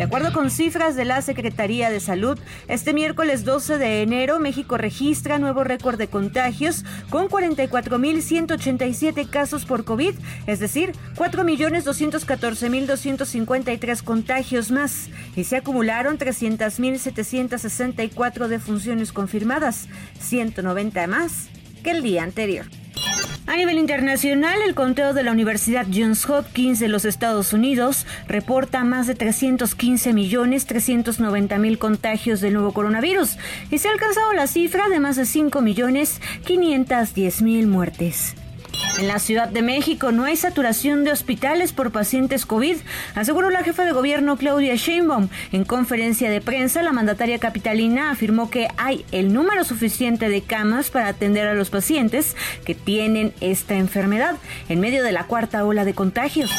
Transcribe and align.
De 0.00 0.04
acuerdo 0.04 0.32
con 0.32 0.50
cifras 0.50 0.96
de 0.96 1.04
la 1.04 1.20
Secretaría 1.20 1.90
de 1.90 2.00
Salud, 2.00 2.38
este 2.68 2.94
miércoles 2.94 3.44
12 3.44 3.76
de 3.76 4.00
enero 4.00 4.40
México 4.40 4.78
registra 4.78 5.38
nuevo 5.38 5.62
récord 5.62 5.98
de 5.98 6.08
contagios 6.08 6.86
con 7.10 7.28
44.187 7.28 9.28
casos 9.28 9.66
por 9.66 9.84
COVID, 9.84 10.14
es 10.46 10.58
decir, 10.58 10.92
4.214.253 11.16 14.02
contagios 14.02 14.70
más, 14.70 15.10
y 15.36 15.44
se 15.44 15.56
acumularon 15.56 16.16
300.764 16.16 18.48
defunciones 18.48 19.12
confirmadas, 19.12 19.86
190 20.18 21.06
más 21.08 21.50
que 21.84 21.90
el 21.90 22.02
día 22.02 22.22
anterior. 22.22 22.64
A 23.50 23.56
nivel 23.56 23.78
internacional, 23.78 24.62
el 24.64 24.76
conteo 24.76 25.12
de 25.12 25.24
la 25.24 25.32
Universidad 25.32 25.84
Johns 25.92 26.30
Hopkins 26.30 26.78
de 26.78 26.86
los 26.86 27.04
Estados 27.04 27.52
Unidos 27.52 28.06
reporta 28.28 28.84
más 28.84 29.08
de 29.08 29.16
315 29.16 30.12
millones 30.12 30.66
390 30.66 31.58
mil 31.58 31.76
contagios 31.76 32.40
del 32.40 32.52
nuevo 32.52 32.72
coronavirus 32.72 33.38
y 33.72 33.78
se 33.78 33.88
ha 33.88 33.90
alcanzado 33.90 34.32
la 34.34 34.46
cifra 34.46 34.88
de 34.88 35.00
más 35.00 35.16
de 35.16 35.26
5 35.26 35.62
millones 35.62 36.20
510 36.44 37.42
mil 37.42 37.66
muertes. 37.66 38.36
En 39.00 39.08
la 39.08 39.18
Ciudad 39.18 39.48
de 39.48 39.62
México 39.62 40.12
no 40.12 40.24
hay 40.24 40.36
saturación 40.36 41.04
de 41.04 41.10
hospitales 41.10 41.72
por 41.72 41.90
pacientes 41.90 42.44
COVID, 42.44 42.76
aseguró 43.14 43.48
la 43.48 43.64
jefa 43.64 43.86
de 43.86 43.92
gobierno 43.92 44.36
Claudia 44.36 44.74
Sheinbaum. 44.74 45.30
En 45.52 45.64
conferencia 45.64 46.28
de 46.28 46.42
prensa, 46.42 46.82
la 46.82 46.92
mandataria 46.92 47.38
capitalina 47.38 48.10
afirmó 48.10 48.50
que 48.50 48.68
hay 48.76 49.06
el 49.10 49.32
número 49.32 49.64
suficiente 49.64 50.28
de 50.28 50.42
camas 50.42 50.90
para 50.90 51.08
atender 51.08 51.48
a 51.48 51.54
los 51.54 51.70
pacientes 51.70 52.36
que 52.66 52.74
tienen 52.74 53.32
esta 53.40 53.74
enfermedad 53.74 54.36
en 54.68 54.80
medio 54.80 55.02
de 55.02 55.12
la 55.12 55.24
cuarta 55.24 55.64
ola 55.64 55.86
de 55.86 55.94
contagios. 55.94 56.50